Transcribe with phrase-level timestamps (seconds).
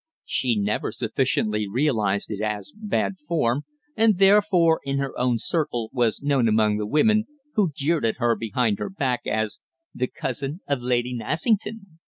[0.25, 3.65] She never sufficiently realised it as bad form,
[3.95, 8.35] and therefore in her own circle was known among the women, who jeered at her
[8.35, 9.61] behind her back, as
[9.93, 11.85] "The Cousin of Lady Nassington."